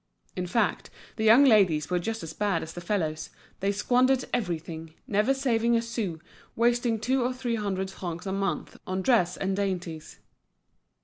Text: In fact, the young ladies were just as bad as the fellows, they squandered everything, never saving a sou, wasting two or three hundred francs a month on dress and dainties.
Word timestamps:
In 0.35 0.47
fact, 0.47 0.89
the 1.15 1.23
young 1.23 1.45
ladies 1.45 1.91
were 1.91 1.99
just 1.99 2.23
as 2.23 2.33
bad 2.33 2.63
as 2.63 2.73
the 2.73 2.81
fellows, 2.81 3.29
they 3.59 3.71
squandered 3.71 4.25
everything, 4.33 4.95
never 5.05 5.31
saving 5.31 5.75
a 5.75 5.81
sou, 5.83 6.17
wasting 6.55 6.99
two 6.99 7.23
or 7.23 7.35
three 7.35 7.53
hundred 7.53 7.91
francs 7.91 8.25
a 8.25 8.31
month 8.33 8.77
on 8.87 9.03
dress 9.03 9.37
and 9.37 9.55
dainties. 9.55 10.17